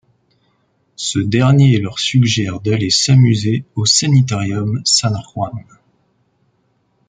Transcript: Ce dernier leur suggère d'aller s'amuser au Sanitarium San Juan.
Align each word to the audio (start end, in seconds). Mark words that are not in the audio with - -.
Ce 0.95 1.19
dernier 1.19 1.77
leur 1.79 1.99
suggère 1.99 2.59
d'aller 2.59 2.89
s'amuser 2.89 3.65
au 3.75 3.85
Sanitarium 3.85 4.81
San 4.83 5.13
Juan. 5.21 5.63